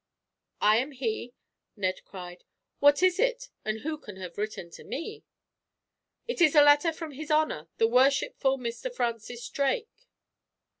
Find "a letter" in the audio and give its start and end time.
6.55-6.91